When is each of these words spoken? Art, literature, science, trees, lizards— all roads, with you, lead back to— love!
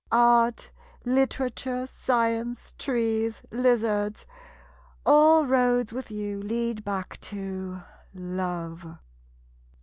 Art, 0.11 0.71
literature, 1.05 1.85
science, 1.85 2.73
trees, 2.79 3.43
lizards— 3.51 4.25
all 5.05 5.45
roads, 5.45 5.93
with 5.93 6.09
you, 6.09 6.41
lead 6.41 6.83
back 6.83 7.19
to— 7.21 7.83
love! 8.11 8.97